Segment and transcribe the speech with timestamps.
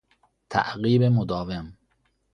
[0.49, 1.77] تعقیب مداوم